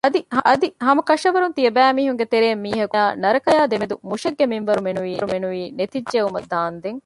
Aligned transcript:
އަދި 0.05 0.67
ހަމަކަށަވަރުން 0.87 1.55
ތިޔަބައިމީހުންގެ 1.57 2.25
ތެރެއިން 2.33 2.61
މީހަކު 2.65 2.95
އޭނާއާއި 2.97 3.19
ނަރަކައާ 3.23 3.61
ދެމެދު 3.71 3.95
މުށެއްގެ 4.09 4.45
މިންވަރު 4.51 4.81
މެނުވީ 5.33 5.61
ނެތިއްޖައުމަށް 5.77 6.49
ދާންދެން 6.53 6.99